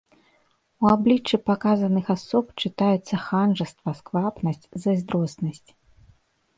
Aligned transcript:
У 0.85 0.87
абліччы 0.93 1.39
паказаных 1.49 2.05
асоб 2.15 2.45
чытаюцца 2.63 3.21
ханжаства, 3.27 3.89
сквапнасць, 4.01 4.69
зайздроснасць. 4.87 5.67